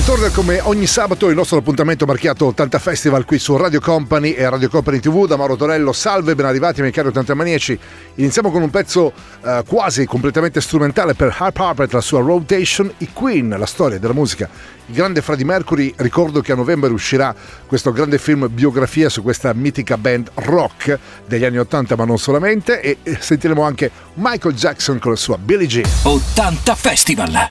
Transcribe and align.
Ritorna 0.00 0.30
come 0.30 0.60
ogni 0.62 0.86
sabato 0.86 1.28
il 1.28 1.36
nostro 1.36 1.58
appuntamento 1.58 2.06
marchiato 2.06 2.46
80 2.46 2.78
Festival 2.78 3.26
qui 3.26 3.38
su 3.38 3.54
Radio 3.58 3.80
Company 3.80 4.30
e 4.30 4.48
Radio 4.48 4.70
Company 4.70 4.98
TV 4.98 5.26
da 5.26 5.36
Mauro 5.36 5.56
Torello. 5.56 5.92
Salve, 5.92 6.34
ben 6.34 6.46
arrivati 6.46 6.80
miei 6.80 6.90
cari 6.90 7.08
80 7.08 7.34
maniaci. 7.34 7.78
Iniziamo 8.14 8.50
con 8.50 8.62
un 8.62 8.70
pezzo 8.70 9.12
eh, 9.44 9.62
quasi 9.68 10.06
completamente 10.06 10.62
strumentale 10.62 11.12
per 11.12 11.36
Harp 11.38 11.58
Harper 11.58 11.92
la 11.92 12.00
sua 12.00 12.22
Rotation, 12.22 12.90
i 12.96 13.12
Queen, 13.12 13.54
la 13.58 13.66
storia 13.66 13.98
della 13.98 14.14
musica. 14.14 14.48
Il 14.86 14.94
grande 14.94 15.20
Freddie 15.20 15.44
Mercury, 15.44 15.92
ricordo 15.98 16.40
che 16.40 16.52
a 16.52 16.56
novembre 16.56 16.88
uscirà 16.88 17.34
questo 17.66 17.92
grande 17.92 18.16
film 18.16 18.48
biografia 18.50 19.10
su 19.10 19.20
questa 19.22 19.52
mitica 19.52 19.98
band 19.98 20.30
rock 20.36 20.98
degli 21.26 21.44
anni 21.44 21.58
80 21.58 21.96
ma 21.96 22.06
non 22.06 22.18
solamente 22.18 22.80
e 22.80 22.96
sentiremo 23.18 23.62
anche 23.62 23.90
Michael 24.14 24.54
Jackson 24.54 24.98
con 24.98 25.10
la 25.10 25.18
sua 25.18 25.36
Billie 25.36 25.66
Jean. 25.66 25.90
80 26.04 26.74
Festival. 26.74 27.50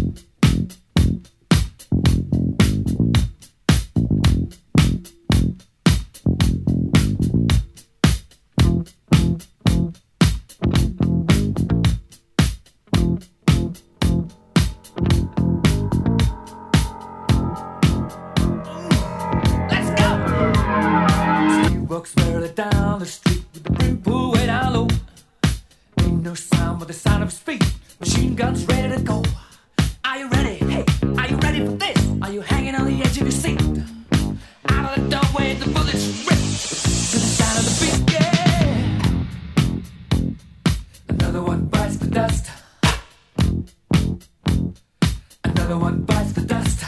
Another 45.71 45.85
one 45.85 46.01
bites 46.01 46.33
the 46.33 46.41
dust. 46.41 46.83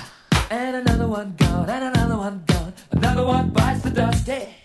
And 0.51 0.75
another 0.75 1.07
one 1.07 1.33
gone. 1.37 1.69
And 1.69 1.85
another 1.85 2.17
one 2.17 2.43
gone. 2.45 2.73
Another 2.91 3.25
one 3.25 3.49
bites 3.51 3.81
the 3.83 3.91
dust. 3.91 4.27
Hey, 4.27 4.55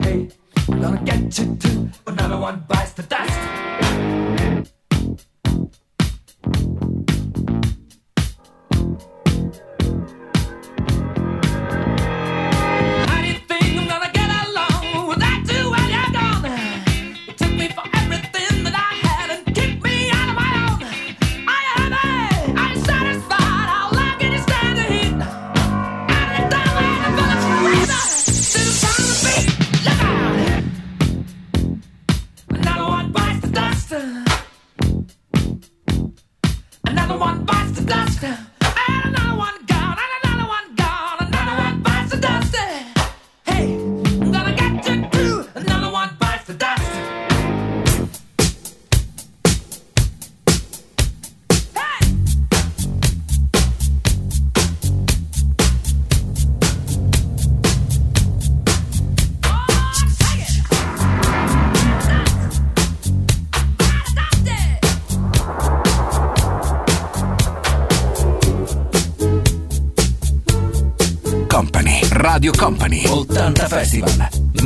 hey, 0.00 0.28
gonna 0.66 1.00
get 1.02 1.38
you 1.38 1.56
too. 1.56 1.88
Another 2.06 2.36
one 2.36 2.62
bites 2.68 2.92
the 2.92 3.04
dust. 3.04 4.23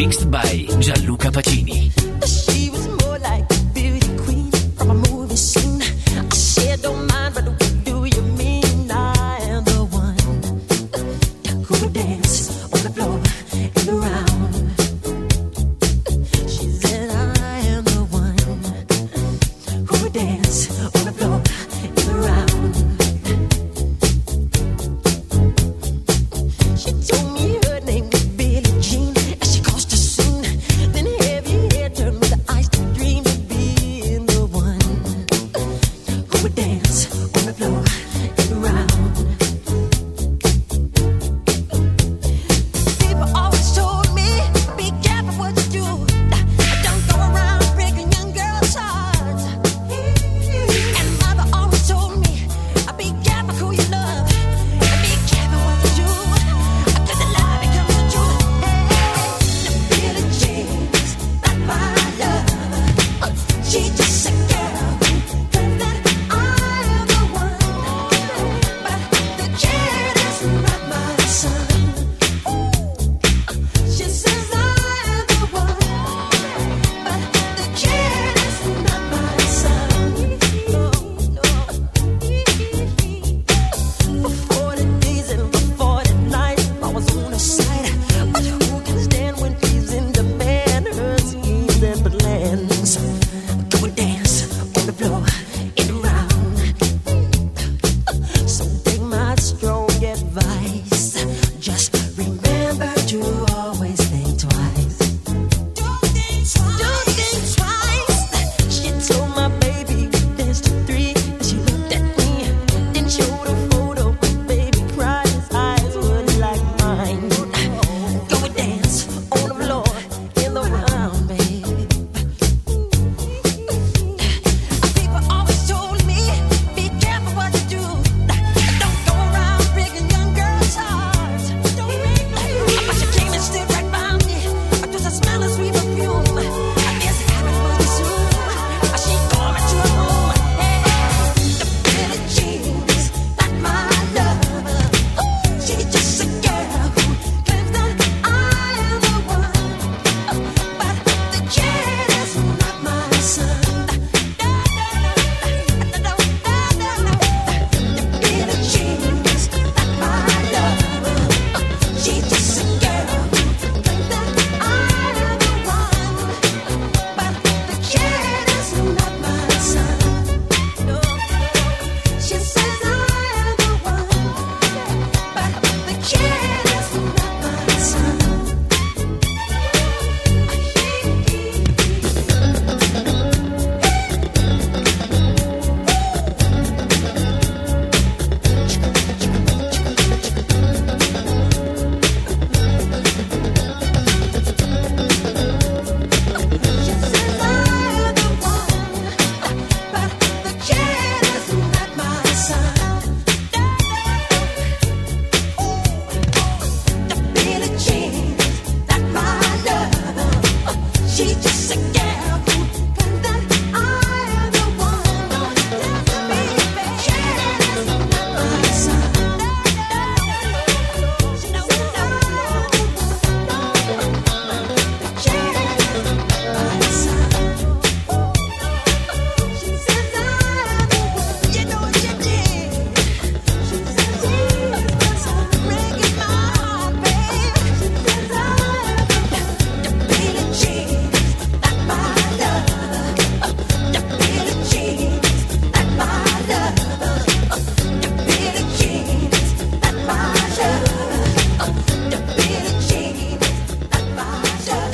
mixed 0.09 0.31
by 0.31 0.67
Gianluca 0.81 1.31
Pacini. 1.31 1.93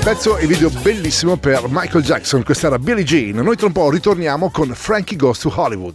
Pezzo 0.05 0.37
e 0.37 0.47
video 0.47 0.69
bellissimo 0.69 1.39
per 1.39 1.63
Michael 1.69 2.05
Jackson, 2.05 2.43
questa 2.43 2.67
era 2.67 2.79
Billie 2.79 3.05
Jean. 3.05 3.43
Noi 3.43 3.57
tra 3.57 3.69
un 3.69 3.73
po' 3.73 3.89
ritorniamo 3.89 4.51
con 4.51 4.71
Frankie 4.75 5.17
Goes 5.17 5.39
to 5.39 5.51
Hollywood. 5.55 5.95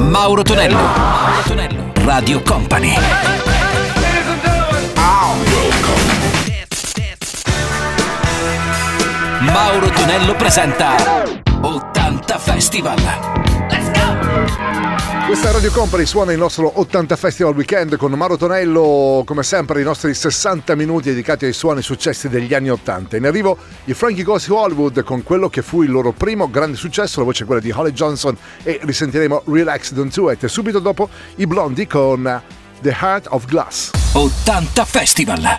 Mauro 0.00 0.42
Tonello, 0.42 0.76
Mauro 0.76 1.42
Tonello, 1.46 1.92
Radio 2.04 2.42
Company. 2.42 2.92
Mauro 9.40 9.88
Tonello 9.92 10.34
presenta 10.36 10.94
80 11.62 12.38
Festival. 12.38 13.57
Questa 15.28 15.50
Radio 15.50 15.70
Company 15.70 16.06
suona 16.06 16.32
il 16.32 16.38
nostro 16.38 16.80
80 16.80 17.14
Festival 17.14 17.54
Weekend 17.54 17.98
con 17.98 18.10
Maro 18.12 18.38
Tonello, 18.38 19.24
come 19.26 19.42
sempre 19.42 19.82
i 19.82 19.84
nostri 19.84 20.14
60 20.14 20.74
minuti 20.74 21.10
dedicati 21.10 21.44
ai 21.44 21.52
suoni 21.52 21.82
successi 21.82 22.30
degli 22.30 22.54
anni 22.54 22.70
80. 22.70 23.18
In 23.18 23.26
arrivo 23.26 23.58
i 23.84 23.92
Frankie 23.92 24.24
Goes 24.24 24.46
to 24.46 24.56
Hollywood 24.56 25.02
con 25.02 25.22
quello 25.22 25.50
che 25.50 25.60
fu 25.60 25.82
il 25.82 25.90
loro 25.90 26.12
primo 26.12 26.48
grande 26.48 26.78
successo, 26.78 27.18
la 27.18 27.26
voce 27.26 27.42
è 27.42 27.46
quella 27.46 27.60
di 27.60 27.70
Holly 27.70 27.90
Johnson 27.90 28.34
e 28.62 28.80
risentiremo 28.82 29.42
Relax 29.48 29.92
Don't 29.92 30.14
Do 30.14 30.30
It. 30.30 30.44
E 30.44 30.48
subito 30.48 30.78
dopo 30.78 31.10
i 31.34 31.46
Blondie 31.46 31.86
con 31.86 32.42
The 32.80 32.96
Heart 32.98 33.26
of 33.28 33.44
Glass. 33.44 33.90
80 34.14 34.84
Festival! 34.86 35.58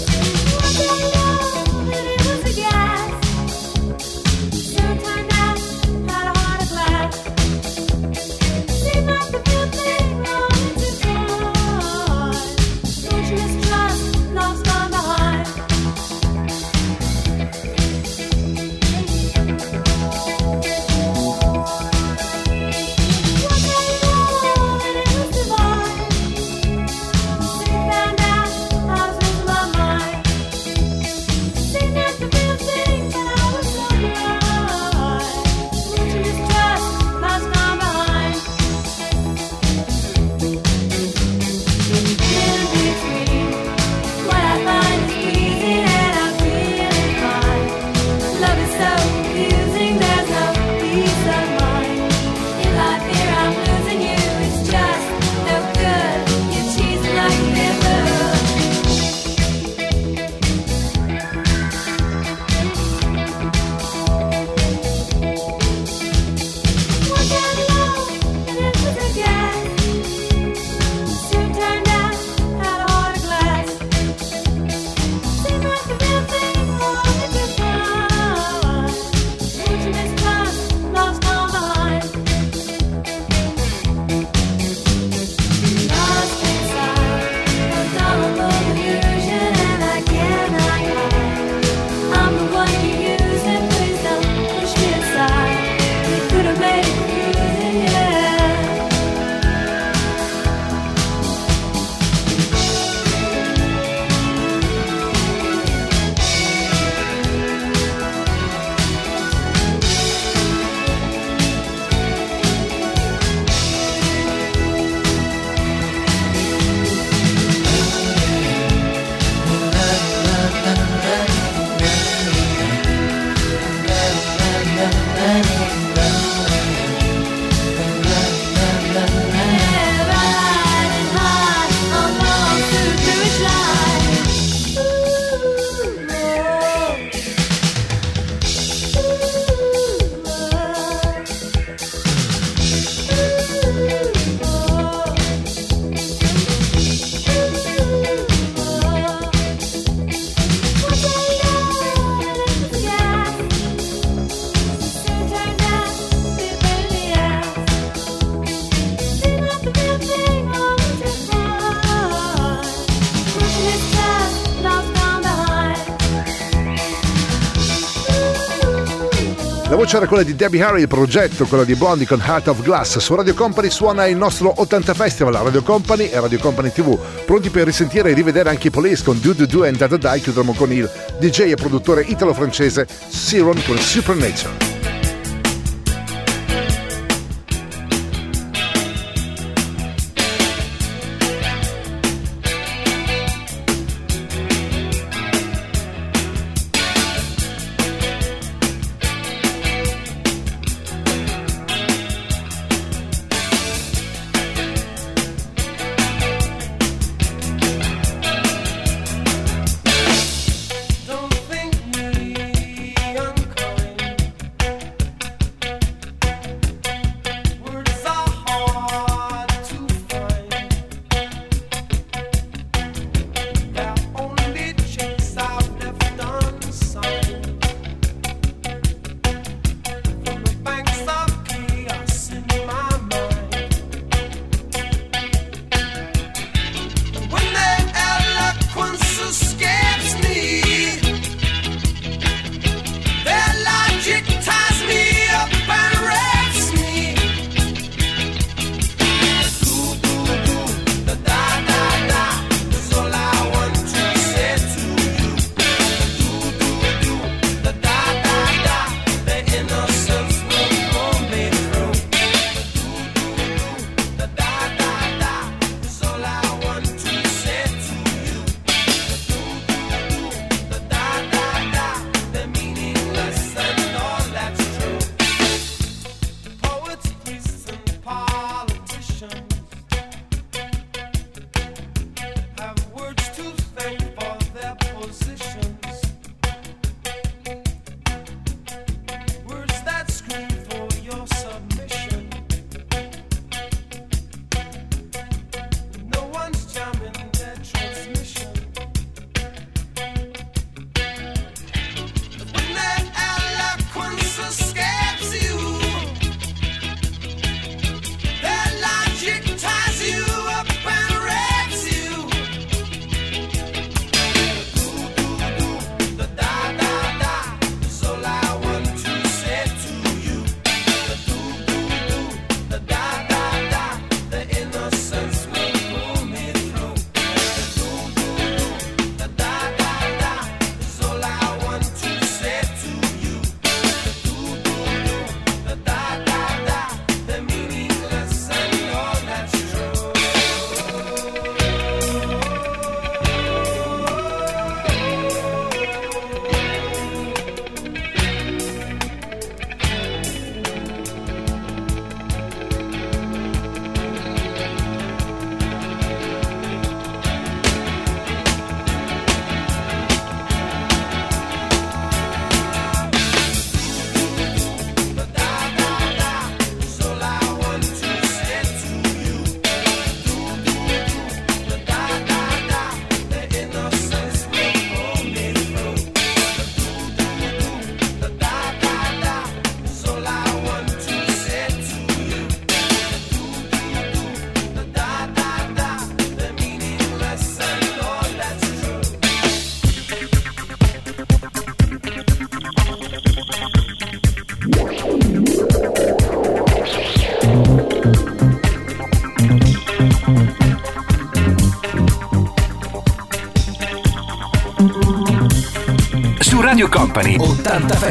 c'era 169.91 170.07
quella 170.07 170.23
di 170.23 170.37
Debbie 170.37 170.63
Harry, 170.63 170.79
il 170.79 170.87
progetto, 170.87 171.45
quella 171.45 171.65
di 171.65 171.75
Blondie 171.75 172.07
con 172.07 172.21
Heart 172.25 172.47
of 172.47 172.61
Glass. 172.61 172.97
Su 172.99 173.13
Radio 173.13 173.33
Company 173.33 173.69
suona 173.69 174.05
il 174.05 174.15
nostro 174.15 174.53
80 174.55 174.93
Festival, 174.93 175.33
Radio 175.33 175.61
Company 175.63 176.05
e 176.05 176.17
Radio 176.17 176.39
Company 176.39 176.71
TV. 176.71 176.97
Pronti 177.25 177.49
per 177.49 177.65
risentire 177.65 178.09
e 178.09 178.13
rivedere 178.13 178.47
anche 178.47 178.67
i 178.67 178.71
Police 178.71 179.03
con 179.03 179.19
Do 179.19 179.33
Do 179.33 179.45
Do 179.45 179.65
and 179.65 179.75
Da 179.75 179.87
Da 179.87 179.97
Da. 179.97 180.15
Chiudiamo 180.15 180.53
con 180.53 180.71
il 180.71 180.89
DJ 181.19 181.51
e 181.51 181.55
produttore 181.55 182.03
italo-francese 182.03 182.87
Siron 183.09 183.61
con 183.65 183.77
Supernature. 183.77 184.70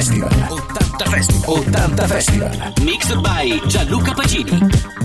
Festival. 0.00 0.30
80 0.32 1.10
Festival. 1.10 1.58
80 1.58 2.08
Festival. 2.08 2.72
Mixed 2.82 3.22
by 3.22 3.60
Gianluca 3.68 4.12
Pagini. 4.14 4.99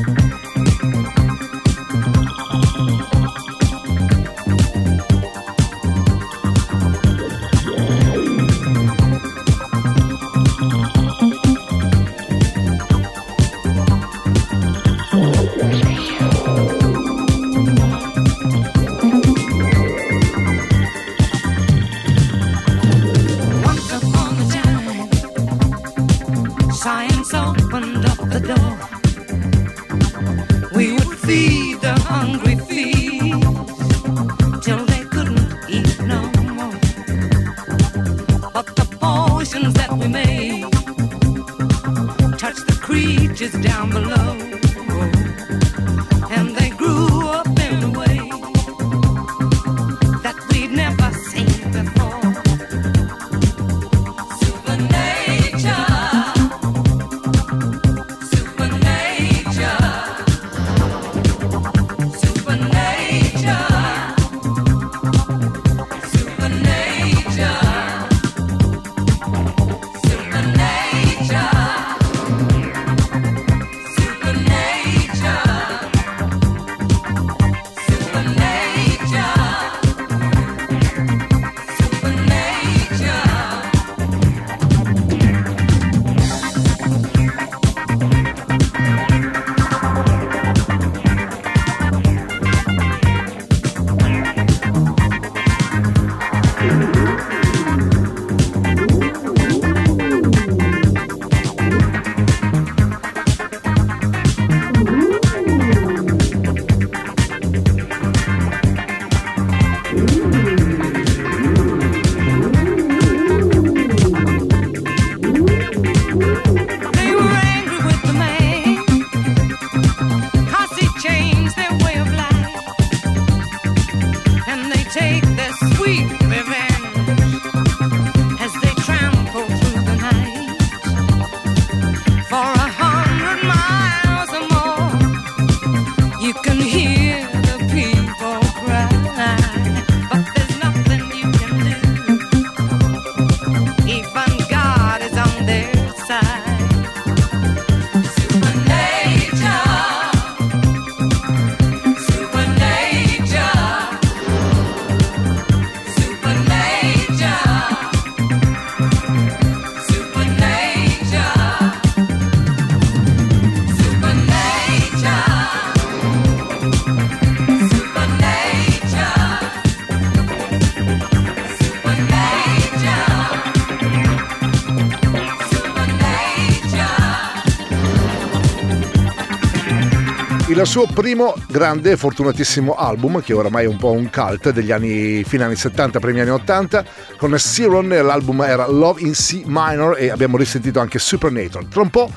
il 180.61 180.65
suo 180.65 180.85
primo 180.85 181.33
grande 181.49 181.91
e 181.91 181.97
fortunatissimo 181.97 182.75
album, 182.75 183.21
che 183.21 183.33
oramai 183.33 183.65
è 183.65 183.67
un 183.67 183.75
po' 183.75 183.91
un 183.91 184.09
cult 184.09 184.51
degli 184.51 184.71
anni, 184.71 185.23
fine 185.25 185.43
anni 185.43 185.55
70, 185.55 185.99
primi 185.99 186.21
anni 186.21 186.29
80, 186.29 186.85
con 187.17 187.37
Siron 187.37 187.89
l'album 187.89 188.41
era 188.41 188.65
Love 188.67 189.01
in 189.01 189.11
C 189.11 189.43
Minor 189.45 189.97
e 189.99 190.09
abbiamo 190.09 190.37
risentito 190.37 190.79
anche 190.79 190.97
Supernatural. 190.97 191.67
Tra 191.67 191.81
un 191.81 191.89
po' 191.89 192.09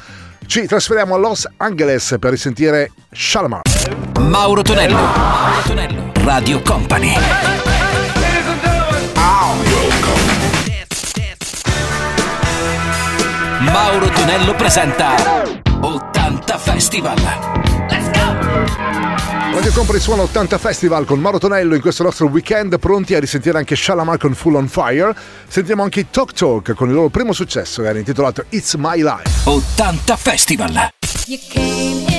ci 0.47 0.67
trasferiamo 0.67 1.17
a 1.17 1.19
Los 1.19 1.49
Angeles 1.57 2.17
per 2.21 2.31
risentire 2.31 2.93
Shalamar. 3.13 3.63
Mauro 4.21 4.63
Tonello, 4.63 4.97
Mauro 4.97 5.63
Tonello, 5.65 6.13
Radio 6.25 6.63
Company. 6.63 7.15
Mauro 13.61 14.09
Tonello 14.11 14.55
presenta 14.55 15.15
80 15.81 16.59
Festival. 16.59 17.68
Radio 19.53 19.73
il 19.97 20.01
Suono 20.01 20.23
80 20.23 20.59
Festival 20.59 21.05
con 21.05 21.19
Mauro 21.21 21.39
Tonello 21.39 21.75
in 21.75 21.81
questo 21.81 22.03
nostro 22.03 22.27
weekend 22.27 22.79
pronti 22.79 23.15
a 23.15 23.21
risentire 23.21 23.59
anche 23.59 23.75
Shalamar 23.75 24.17
con 24.17 24.35
Full 24.35 24.55
on 24.55 24.69
Fire. 24.69 25.15
Sentiamo 25.49 25.83
anche 25.83 26.01
i 26.01 26.07
Talk 26.11 26.33
Talk 26.33 26.75
con 26.75 26.89
il 26.89 26.95
loro 26.95 27.09
primo 27.09 27.33
successo 27.33 27.83
che 27.83 27.89
era 27.89 27.99
intitolato 27.99 28.45
It's 28.51 28.75
My 28.75 29.03
Life. 29.03 29.49
80 29.49 30.17
Festival. 30.17 30.89
You 31.27 31.39
came 31.53 32.05
in- 32.09 32.18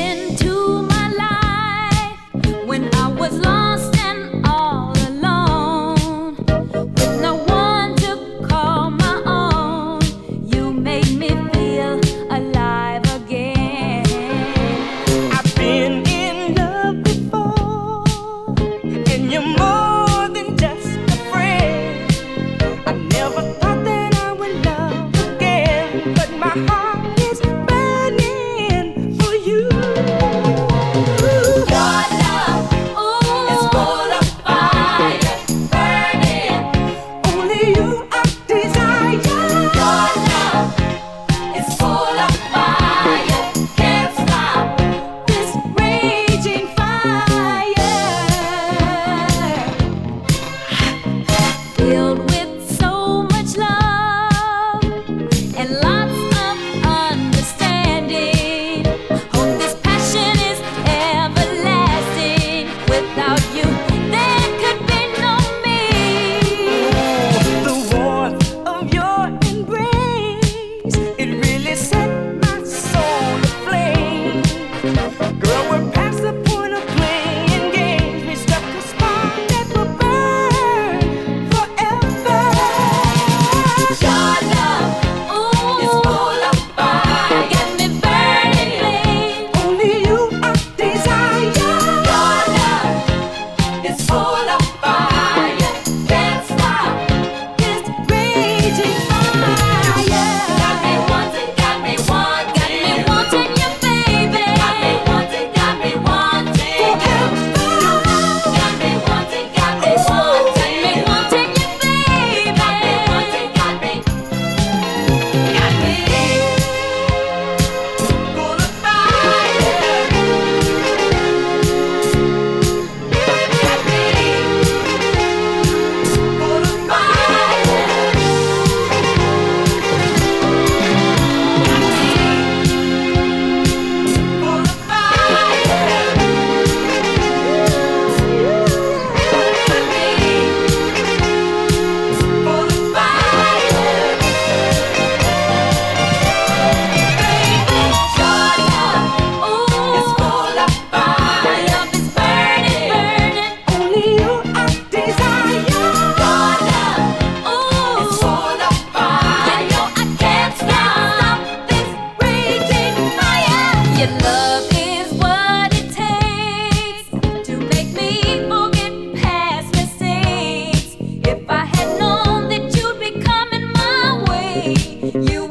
You 175.01 175.48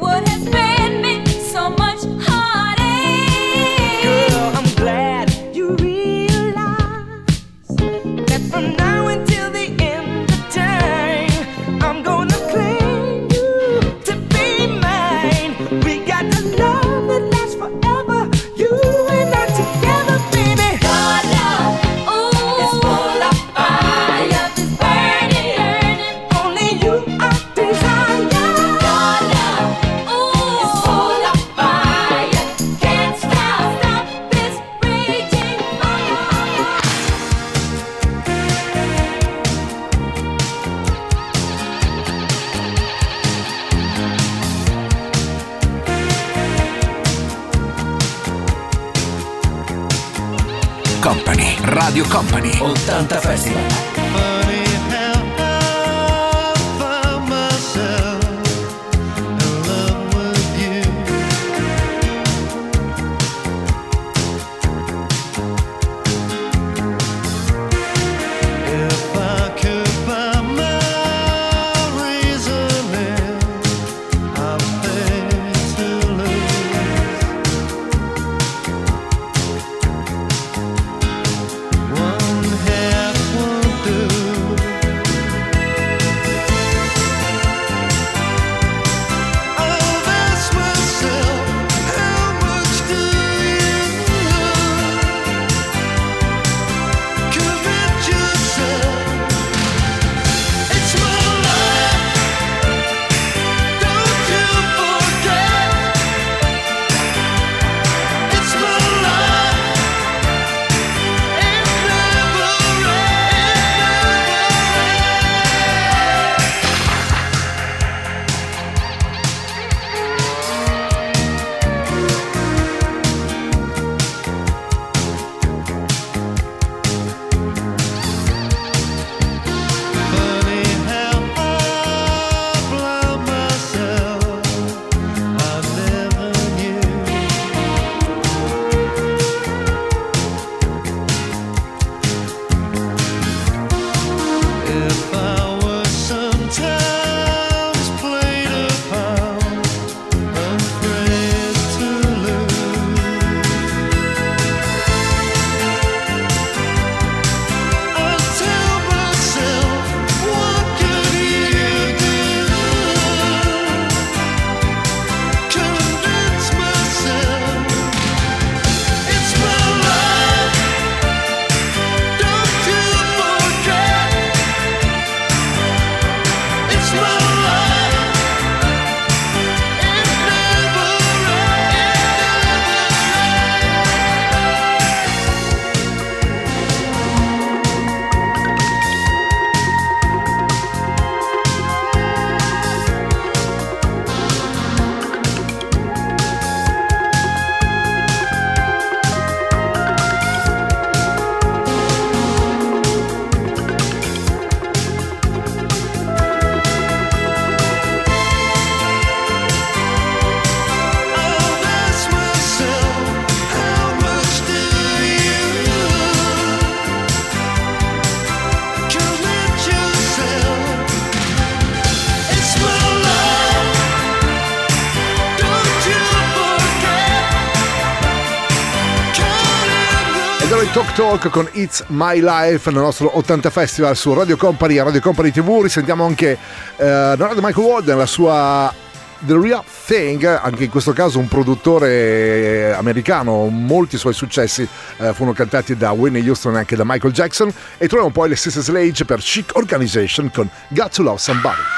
Talk 230.99 231.29
con 231.29 231.47
It's 231.53 231.85
My 231.87 232.19
Life 232.21 232.69
nel 232.71 232.81
nostro 232.81 233.17
80 233.17 233.49
Festival 233.51 233.95
su 233.95 234.13
Radio 234.13 234.35
Company 234.35 234.77
e 234.77 234.83
Radio 234.83 234.99
Company 234.99 235.31
TV. 235.31 235.61
Risentiamo 235.61 236.03
anche 236.03 236.31
eh, 236.75 237.13
Donald 237.15 237.39
Michael 237.41 237.65
Walden, 237.65 237.97
la 237.97 238.05
sua 238.05 238.73
The 239.19 239.39
Real 239.39 239.63
Thing, 239.85 240.25
anche 240.25 240.65
in 240.65 240.69
questo 240.69 240.91
caso 240.91 241.17
un 241.17 241.29
produttore 241.29 241.87
eh, 241.89 242.71
americano, 242.71 243.47
molti 243.47 243.95
suoi 243.97 244.11
successi 244.11 244.67
eh, 244.97 245.13
furono 245.13 245.31
cantati 245.31 245.77
da 245.77 245.91
Winnie 245.91 246.21
Houston 246.21 246.55
e 246.55 246.57
anche 246.57 246.75
da 246.75 246.83
Michael 246.85 247.13
Jackson 247.13 247.47
e 247.77 247.87
troviamo 247.87 248.11
poi 248.11 248.27
le 248.27 248.35
stesse 248.35 248.59
Slage 248.59 249.05
per 249.05 249.19
Chic 249.19 249.55
Organization 249.55 250.29
con 250.33 250.49
Got 250.67 250.95
to 250.95 251.03
Love 251.03 251.17
Somebody. 251.17 251.68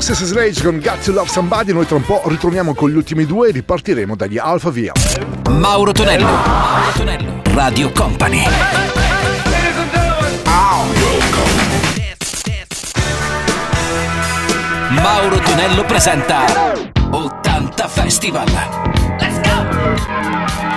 Erano 0.00 0.14
stesse 0.14 0.24
Slage 0.24 0.62
con 0.62 0.80
Got 0.80 1.04
to 1.04 1.12
Love 1.12 1.28
Somebody. 1.28 1.72
Noi 1.72 1.86
tra 1.86 1.96
un 1.96 2.04
po' 2.04 2.22
ritorniamo 2.26 2.74
con 2.74 2.90
gli 2.90 2.96
ultimi 2.96 3.26
due 3.26 3.48
e 3.48 3.52
ripartiremo 3.52 4.16
dagli 4.16 4.38
Alpha 4.38 4.70
Via. 4.70 4.92
Mauro 5.48 5.92
Tonello. 5.92 6.24
Mauro 6.24 6.92
Tonello. 6.96 7.42
Radio 7.52 7.92
Company. 7.92 8.44
Mauro 14.88 15.38
Tonello 15.38 15.84
presenta 15.84 16.44
80 17.10 17.88
Festival. 17.88 18.46
Let's 19.18 19.40
go! 19.40 20.19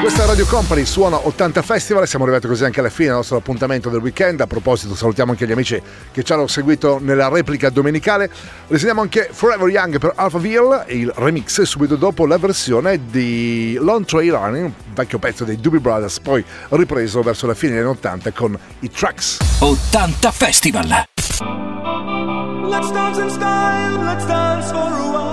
Questa 0.03 0.23
è 0.23 0.27
Radio 0.27 0.45
Company 0.45 0.83
suona 0.83 1.15
80 1.25 1.61
Festival, 1.61 2.05
siamo 2.05 2.25
arrivati 2.25 2.45
così 2.45 2.65
anche 2.65 2.81
alla 2.81 2.89
fine 2.89 3.07
del 3.07 3.15
nostro 3.15 3.37
appuntamento 3.37 3.89
del 3.89 4.01
weekend. 4.01 4.41
A 4.41 4.47
proposito, 4.47 4.95
salutiamo 4.95 5.31
anche 5.31 5.47
gli 5.47 5.53
amici 5.53 5.81
che 6.11 6.23
ci 6.23 6.33
hanno 6.33 6.45
seguito 6.45 6.99
nella 7.01 7.29
replica 7.29 7.69
domenicale. 7.69 8.29
Risentiamo 8.67 8.99
anche 8.99 9.29
Forever 9.31 9.69
Young 9.69 9.99
per 9.99 10.11
Alphaville, 10.13 10.83
il 10.87 11.09
remix 11.15 11.61
subito 11.61 11.95
dopo 11.95 12.25
la 12.25 12.37
versione 12.37 12.99
di 13.09 13.77
Long 13.79 14.03
Trail 14.03 14.33
Running, 14.33 14.65
un 14.65 14.93
vecchio 14.93 15.19
pezzo 15.19 15.45
dei 15.45 15.55
Doobie 15.55 15.79
Brothers, 15.79 16.19
poi 16.19 16.43
ripreso 16.71 17.21
verso 17.21 17.47
la 17.47 17.53
fine 17.53 17.71
degli 17.71 17.83
anni 17.83 17.91
80 17.91 18.31
con 18.31 18.59
i 18.79 18.89
Tracks. 18.89 19.37
80 19.59 20.31
Festival. 20.31 20.87
Let's 22.67 22.91
dance 22.91 23.21
in 23.21 23.29
style, 23.29 24.03
let's 24.03 24.25
dance 24.25 24.69
for 24.69 24.79
a 24.79 25.11
while. 25.11 25.32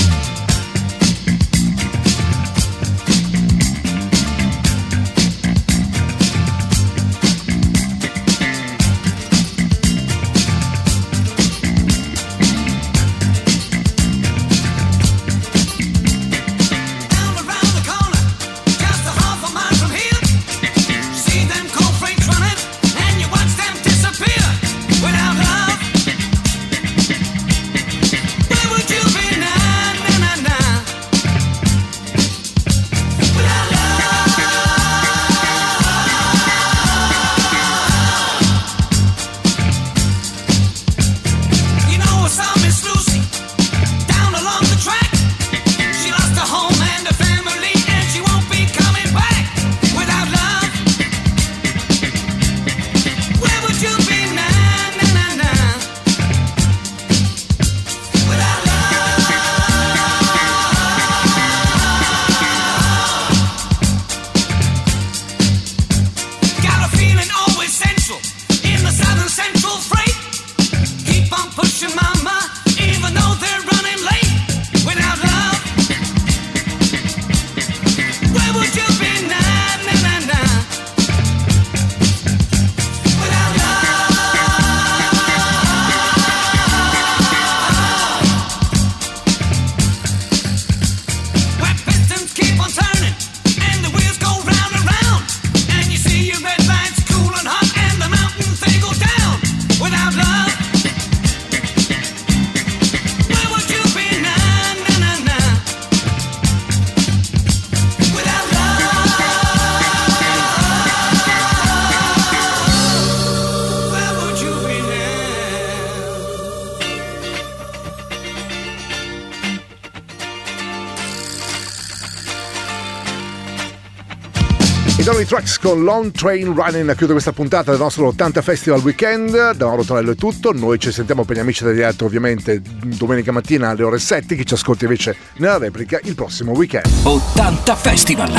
Factory 125.21 125.25
Tracks 125.25 125.59
con 125.59 125.83
Long 125.83 126.11
Train 126.11 126.53
Running 126.53 126.89
a 126.89 126.93
chiudere 126.93 127.13
questa 127.13 127.31
puntata 127.31 127.71
del 127.71 127.79
nostro 127.79 128.07
80 128.07 128.41
Festival 128.41 128.81
Weekend. 128.81 129.51
Da 129.51 129.65
Mauro 129.65 129.83
Tonello 129.83 130.11
è 130.11 130.15
tutto. 130.15 130.51
Noi 130.51 130.79
ci 130.79 130.91
sentiamo 130.91 131.23
per 131.23 131.35
gli 131.35 131.39
amici 131.39 131.63
degli 131.63 131.81
altri, 131.81 132.05
ovviamente, 132.05 132.61
domenica 132.61 133.31
mattina 133.31 133.69
alle 133.69 133.83
ore 133.83 133.99
7. 133.99 134.35
Chi 134.35 134.45
ci 134.45 134.53
ascolta 134.53 134.85
invece 134.85 135.15
nella 135.37 135.57
replica 135.57 135.99
il 136.03 136.15
prossimo 136.15 136.51
weekend. 136.53 136.85
80 137.03 137.75
Festival! 137.75 138.31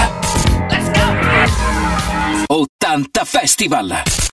Let's 0.68 0.91
go! 2.47 2.55
80 2.55 3.24
Festival! 3.24 4.30